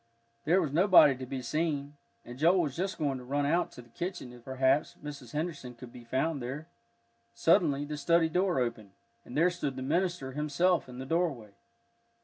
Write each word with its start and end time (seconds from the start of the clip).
There 0.45 0.59
was 0.63 0.71
nobody 0.73 1.15
to 1.15 1.27
be 1.27 1.43
seen, 1.43 1.95
and 2.25 2.39
Joel 2.39 2.61
was 2.61 2.75
just 2.75 2.97
going 2.97 3.19
to 3.19 3.23
run 3.23 3.45
out 3.45 3.71
to 3.73 3.83
the 3.83 3.89
kitchen, 3.89 4.33
if, 4.33 4.43
perhaps, 4.43 4.95
Mrs. 5.03 5.33
Henderson 5.33 5.75
could 5.75 5.93
be 5.93 6.03
found 6.03 6.41
there. 6.41 6.65
Suddenly 7.35 7.85
the 7.85 7.97
study 7.97 8.27
door 8.27 8.57
opened, 8.59 8.93
and 9.25 9.37
there 9.37 9.51
stood 9.51 9.75
the 9.75 9.83
minister 9.83 10.31
himself 10.31 10.89
in 10.89 10.97
the 10.97 11.05
doorway. 11.05 11.51